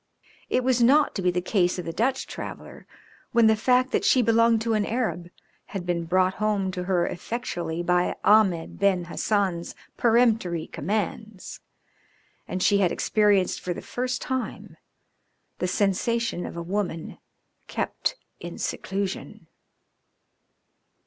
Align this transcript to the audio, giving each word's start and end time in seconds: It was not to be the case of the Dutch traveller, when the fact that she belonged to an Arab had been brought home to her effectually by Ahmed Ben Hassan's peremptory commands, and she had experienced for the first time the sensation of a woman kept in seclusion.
It 0.49 0.63
was 0.63 0.81
not 0.81 1.13
to 1.13 1.21
be 1.21 1.29
the 1.29 1.43
case 1.43 1.77
of 1.77 1.85
the 1.85 1.93
Dutch 1.93 2.25
traveller, 2.25 2.87
when 3.33 3.45
the 3.45 3.55
fact 3.55 3.91
that 3.91 4.03
she 4.03 4.23
belonged 4.23 4.59
to 4.61 4.73
an 4.73 4.83
Arab 4.83 5.29
had 5.67 5.85
been 5.85 6.05
brought 6.05 6.33
home 6.33 6.71
to 6.71 6.85
her 6.85 7.05
effectually 7.05 7.83
by 7.83 8.15
Ahmed 8.23 8.79
Ben 8.79 9.03
Hassan's 9.05 9.75
peremptory 9.97 10.65
commands, 10.65 11.59
and 12.47 12.63
she 12.63 12.79
had 12.79 12.91
experienced 12.91 13.59
for 13.61 13.75
the 13.75 13.81
first 13.83 14.23
time 14.23 14.75
the 15.59 15.67
sensation 15.67 16.47
of 16.47 16.57
a 16.57 16.63
woman 16.63 17.19
kept 17.67 18.15
in 18.39 18.57
seclusion. 18.57 19.45